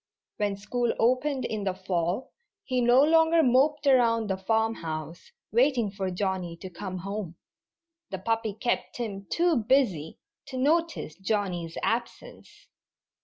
When 0.37 0.57
school 0.57 0.95
opened 0.97 1.45
in 1.45 1.63
the 1.63 1.75
fall 1.75 2.31
he 2.63 2.81
no 2.81 3.03
longer 3.03 3.43
moped 3.43 3.85
around 3.85 4.31
the 4.31 4.35
farmhouse, 4.37 5.31
waiting 5.51 5.91
for 5.91 6.09
Johnnie 6.09 6.57
to 6.57 6.71
come 6.71 6.97
home. 6.97 7.35
The 8.09 8.17
puppy 8.17 8.55
kept 8.55 8.97
him 8.97 9.27
too 9.29 9.57
busy 9.57 10.17
to 10.47 10.57
notice 10.57 11.15
Johnnie's 11.17 11.77
absence. 11.83 12.67